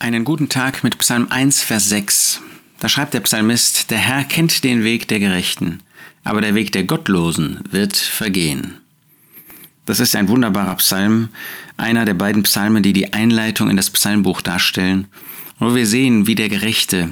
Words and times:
Einen 0.00 0.24
guten 0.24 0.48
Tag 0.48 0.84
mit 0.84 0.96
Psalm 0.98 1.26
1, 1.28 1.60
Vers 1.64 1.88
6. 1.88 2.40
Da 2.78 2.88
schreibt 2.88 3.14
der 3.14 3.20
Psalmist, 3.20 3.90
der 3.90 3.98
Herr 3.98 4.22
kennt 4.22 4.62
den 4.62 4.84
Weg 4.84 5.08
der 5.08 5.18
Gerechten, 5.18 5.80
aber 6.22 6.40
der 6.40 6.54
Weg 6.54 6.70
der 6.70 6.84
Gottlosen 6.84 7.64
wird 7.72 7.96
vergehen. 7.96 8.74
Das 9.86 9.98
ist 9.98 10.14
ein 10.14 10.28
wunderbarer 10.28 10.76
Psalm, 10.76 11.30
einer 11.76 12.04
der 12.04 12.14
beiden 12.14 12.44
Psalmen, 12.44 12.84
die 12.84 12.92
die 12.92 13.12
Einleitung 13.12 13.70
in 13.70 13.76
das 13.76 13.90
Psalmbuch 13.90 14.40
darstellen, 14.40 15.08
wo 15.58 15.74
wir 15.74 15.84
sehen, 15.84 16.28
wie 16.28 16.36
der 16.36 16.48
Gerechte, 16.48 17.10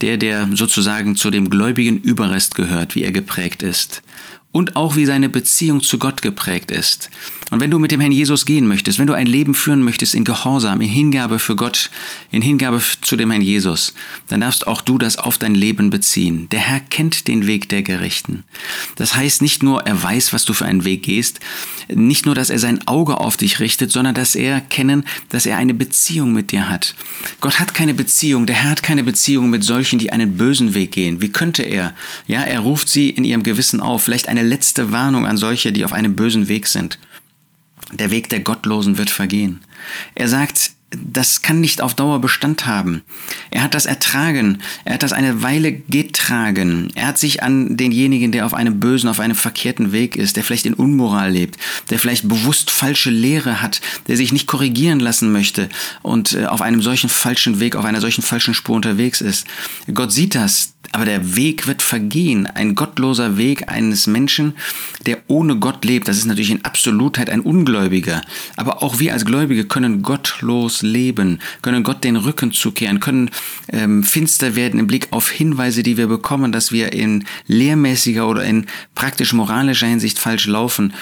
der, 0.00 0.16
der 0.16 0.48
sozusagen 0.56 1.14
zu 1.14 1.30
dem 1.30 1.50
gläubigen 1.50 2.00
Überrest 2.00 2.56
gehört, 2.56 2.96
wie 2.96 3.04
er 3.04 3.12
geprägt 3.12 3.62
ist 3.62 4.02
und 4.54 4.76
auch 4.76 4.94
wie 4.94 5.04
seine 5.04 5.28
Beziehung 5.28 5.82
zu 5.82 5.98
Gott 5.98 6.22
geprägt 6.22 6.70
ist. 6.70 7.10
Und 7.50 7.58
wenn 7.58 7.72
du 7.72 7.80
mit 7.80 7.90
dem 7.90 8.00
Herrn 8.00 8.12
Jesus 8.12 8.46
gehen 8.46 8.68
möchtest, 8.68 9.00
wenn 9.00 9.08
du 9.08 9.12
ein 9.12 9.26
Leben 9.26 9.52
führen 9.54 9.82
möchtest 9.82 10.14
in 10.14 10.22
Gehorsam, 10.22 10.80
in 10.80 10.88
Hingabe 10.88 11.40
für 11.40 11.56
Gott, 11.56 11.90
in 12.30 12.40
Hingabe 12.40 12.80
zu 13.00 13.16
dem 13.16 13.32
Herrn 13.32 13.42
Jesus, 13.42 13.94
dann 14.28 14.40
darfst 14.40 14.68
auch 14.68 14.80
du 14.80 14.96
das 14.96 15.18
auf 15.18 15.38
dein 15.38 15.56
Leben 15.56 15.90
beziehen. 15.90 16.48
Der 16.50 16.60
Herr 16.60 16.78
kennt 16.78 17.26
den 17.26 17.48
Weg 17.48 17.68
der 17.68 17.82
Gerechten. 17.82 18.44
Das 18.94 19.16
heißt 19.16 19.42
nicht 19.42 19.64
nur, 19.64 19.82
er 19.86 20.00
weiß, 20.00 20.32
was 20.32 20.44
du 20.44 20.52
für 20.52 20.66
einen 20.66 20.84
Weg 20.84 21.02
gehst, 21.02 21.40
nicht 21.92 22.24
nur, 22.24 22.36
dass 22.36 22.48
er 22.48 22.60
sein 22.60 22.86
Auge 22.86 23.18
auf 23.18 23.36
dich 23.36 23.58
richtet, 23.58 23.90
sondern 23.90 24.14
dass 24.14 24.36
er 24.36 24.60
kennen, 24.60 25.04
dass 25.30 25.46
er 25.46 25.56
eine 25.56 25.74
Beziehung 25.74 26.32
mit 26.32 26.52
dir 26.52 26.68
hat. 26.68 26.94
Gott 27.40 27.58
hat 27.58 27.74
keine 27.74 27.94
Beziehung, 27.94 28.46
der 28.46 28.56
Herr 28.56 28.70
hat 28.70 28.84
keine 28.84 29.02
Beziehung 29.02 29.50
mit 29.50 29.64
solchen, 29.64 29.98
die 29.98 30.12
einen 30.12 30.36
bösen 30.36 30.74
Weg 30.74 30.92
gehen. 30.92 31.20
Wie 31.20 31.30
könnte 31.30 31.64
er? 31.64 31.92
Ja, 32.28 32.42
er 32.42 32.60
ruft 32.60 32.88
sie 32.88 33.10
in 33.10 33.24
ihrem 33.24 33.42
Gewissen 33.42 33.80
auf, 33.80 34.04
vielleicht 34.04 34.28
eine 34.28 34.43
letzte 34.44 34.92
Warnung 34.92 35.26
an 35.26 35.36
solche, 35.36 35.72
die 35.72 35.84
auf 35.84 35.92
einem 35.92 36.16
bösen 36.16 36.48
Weg 36.48 36.66
sind. 36.66 36.98
Der 37.92 38.10
Weg 38.10 38.28
der 38.28 38.40
Gottlosen 38.40 38.98
wird 38.98 39.10
vergehen. 39.10 39.60
Er 40.14 40.28
sagt, 40.28 40.72
das 41.02 41.42
kann 41.42 41.60
nicht 41.60 41.80
auf 41.80 41.94
Dauer 41.94 42.20
Bestand 42.20 42.66
haben. 42.66 43.02
Er 43.50 43.62
hat 43.62 43.74
das 43.74 43.86
ertragen, 43.86 44.58
er 44.84 44.94
hat 44.94 45.02
das 45.02 45.12
eine 45.12 45.42
Weile 45.42 45.72
getragen. 45.72 46.88
Er 46.94 47.08
hat 47.08 47.18
sich 47.18 47.42
an 47.42 47.76
denjenigen, 47.76 48.32
der 48.32 48.46
auf 48.46 48.54
einem 48.54 48.80
bösen, 48.80 49.08
auf 49.08 49.20
einem 49.20 49.34
verkehrten 49.34 49.92
Weg 49.92 50.16
ist, 50.16 50.36
der 50.36 50.44
vielleicht 50.44 50.66
in 50.66 50.74
Unmoral 50.74 51.30
lebt, 51.30 51.58
der 51.90 51.98
vielleicht 51.98 52.28
bewusst 52.28 52.70
falsche 52.70 53.10
Lehre 53.10 53.62
hat, 53.62 53.80
der 54.08 54.16
sich 54.16 54.32
nicht 54.32 54.46
korrigieren 54.46 55.00
lassen 55.00 55.32
möchte 55.32 55.68
und 56.02 56.34
äh, 56.34 56.46
auf 56.46 56.62
einem 56.62 56.82
solchen 56.82 57.10
falschen 57.10 57.60
Weg, 57.60 57.76
auf 57.76 57.84
einer 57.84 58.00
solchen 58.00 58.22
falschen 58.22 58.54
Spur 58.54 58.76
unterwegs 58.76 59.20
ist. 59.20 59.46
Gott 59.92 60.12
sieht 60.12 60.34
das, 60.34 60.74
aber 60.92 61.04
der 61.04 61.36
Weg 61.36 61.66
wird 61.66 61.82
vergehen. 61.82 62.46
Ein 62.46 62.76
gottloser 62.76 63.36
Weg 63.36 63.68
eines 63.68 64.06
Menschen, 64.06 64.54
der 65.06 65.18
ohne 65.26 65.56
Gott 65.56 65.84
lebt, 65.84 66.06
das 66.06 66.18
ist 66.18 66.26
natürlich 66.26 66.52
in 66.52 66.64
Absolutheit 66.64 67.30
ein 67.30 67.40
Ungläubiger. 67.40 68.22
Aber 68.56 68.82
auch 68.82 69.00
wir 69.00 69.12
als 69.12 69.24
Gläubige 69.24 69.64
können 69.64 70.02
gottlos 70.02 70.82
leben, 70.84 71.40
können 71.62 71.82
Gott 71.82 72.04
den 72.04 72.16
Rücken 72.16 72.52
zukehren, 72.52 73.00
können 73.00 73.30
ähm, 73.72 74.02
finster 74.02 74.56
werden 74.56 74.78
im 74.80 74.86
Blick 74.86 75.08
auf 75.10 75.30
Hinweise, 75.30 75.82
die 75.82 75.96
wir 75.96 76.06
bekommen, 76.06 76.52
dass 76.52 76.72
wir 76.72 76.92
in 76.92 77.24
lehrmäßiger 77.46 78.28
oder 78.28 78.44
in 78.44 78.66
praktisch 78.94 79.32
moralischer 79.32 79.86
Hinsicht 79.86 80.18
falsch 80.18 80.46
laufen 80.46 80.92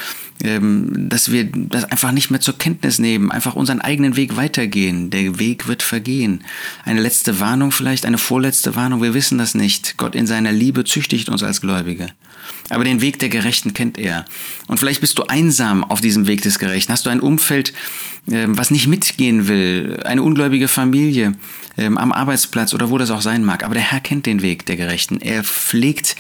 dass 0.43 1.31
wir 1.31 1.45
das 1.45 1.85
einfach 1.85 2.11
nicht 2.11 2.31
mehr 2.31 2.41
zur 2.41 2.59
Kenntnis 2.59 2.99
nehmen, 2.99 3.31
einfach 3.31 3.55
unseren 3.55 3.81
eigenen 3.81 4.17
Weg 4.17 4.37
weitergehen. 4.37 5.11
Der 5.11 5.39
Weg 5.39 5.69
wird 5.69 5.85
vergehen. 5.85 6.43
Eine 6.85 7.01
letzte 7.01 7.39
Warnung 7.39 7.71
vielleicht, 7.71 8.07
eine 8.07 8.19
vorletzte 8.19 8.75
Warnung, 8.75 9.03
wir 9.03 9.15
wissen 9.15 9.39
das 9.39 9.55
nicht. 9.55 9.97
Gott 9.99 10.17
in 10.17 10.27
seiner 10.27 10.51
Liebe 10.51 10.83
züchtigt 10.85 11.29
uns 11.29 11.45
als 11.45 11.61
Gläubige. 11.61 12.09
Aber 12.71 12.83
den 12.83 13.01
Weg 13.01 13.21
der 13.21 13.29
Gerechten 13.29 13.73
kennt 13.73 13.99
er. 13.99 14.25
Und 14.67 14.79
vielleicht 14.79 15.01
bist 15.01 15.17
du 15.19 15.25
einsam 15.25 15.85
auf 15.85 16.01
diesem 16.01 16.27
Weg 16.27 16.43
des 16.43 16.59
Gerechten. 16.59 16.93
Hast 16.93 17.07
du 17.07 17.11
ein 17.11 17.21
Umfeld, 17.21 17.73
ähm, 18.29 18.59
was 18.59 18.73
nicht 18.73 18.89
mitgehen 18.89 19.47
will, 19.47 20.01
eine 20.05 20.23
ungläubige 20.23 20.67
Familie 20.67 21.35
ähm, 21.77 21.99
am 21.99 22.13
Arbeitsplatz 22.13 22.75
oder 22.75 22.91
wo 22.91 22.99
das 22.99 23.11
auch 23.11 23.23
sein 23.23 23.45
mag. 23.45 23.65
Aber 23.65 23.75
der 23.75 23.93
Herr 23.93 24.01
kennt 24.01 24.27
den 24.27 24.43
Weg 24.43 24.67
der 24.67 24.77
Gerechten. 24.77 25.21
Er 25.21 25.45
pflegt 25.45 26.17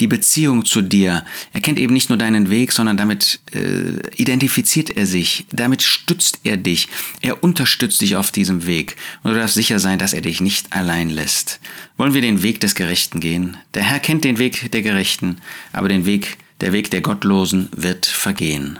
die 0.00 0.06
Beziehung 0.06 0.64
zu 0.64 0.82
dir. 0.82 1.24
Er 1.52 1.60
kennt 1.60 1.78
eben 1.78 1.94
nicht 1.94 2.08
nur 2.08 2.18
deinen 2.18 2.50
Weg, 2.50 2.72
sondern 2.72 2.96
damit 2.96 3.40
äh, 3.54 4.00
identifiziert 4.16 4.90
er 4.90 5.06
sich. 5.06 5.46
Damit 5.52 5.82
stützt 5.82 6.40
er 6.44 6.56
dich. 6.56 6.88
Er 7.20 7.42
unterstützt 7.42 8.00
dich 8.00 8.16
auf 8.16 8.32
diesem 8.32 8.66
Weg. 8.66 8.96
Und 9.22 9.32
du 9.32 9.38
darfst 9.38 9.54
sicher 9.54 9.78
sein, 9.78 9.98
dass 9.98 10.12
er 10.12 10.20
dich 10.20 10.40
nicht 10.40 10.72
allein 10.72 11.10
lässt. 11.10 11.60
Wollen 11.96 12.14
wir 12.14 12.22
den 12.22 12.42
Weg 12.42 12.60
des 12.60 12.74
Gerechten 12.74 13.20
gehen? 13.20 13.56
Der 13.74 13.84
Herr 13.84 14.00
kennt 14.00 14.24
den 14.24 14.38
Weg 14.38 14.70
der 14.72 14.82
Gerechten, 14.82 15.38
aber 15.72 15.88
den 15.88 16.06
Weg, 16.06 16.38
der 16.60 16.72
Weg 16.72 16.90
der 16.90 17.00
Gottlosen 17.00 17.68
wird 17.74 18.06
vergehen. 18.06 18.78